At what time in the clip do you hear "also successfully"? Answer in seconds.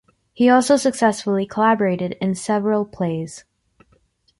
0.49-1.45